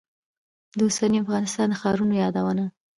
[0.77, 2.65] د اوسني افغانستان د ښارونو یادونه.